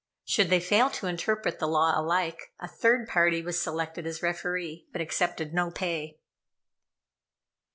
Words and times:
Should 0.25 0.49
they 0.49 0.59
fail 0.59 0.89
to 0.89 1.05
interpret 1.05 1.59
the 1.59 1.67
law 1.67 1.93
alike, 1.95 2.53
a 2.59 2.67
third 2.67 3.07
party 3.07 3.43
was 3.43 3.61
selected 3.61 4.07
as 4.07 4.23
referee, 4.23 4.87
but 4.91 4.99
accepted 4.99 5.53
no 5.53 5.69
pay. 5.69 6.17